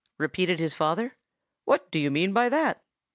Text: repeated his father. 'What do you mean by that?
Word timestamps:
repeated 0.17 0.57
his 0.57 0.73
father. 0.73 1.15
'What 1.63 1.91
do 1.91 1.99
you 1.99 2.09
mean 2.09 2.33
by 2.33 2.49
that? 2.49 2.83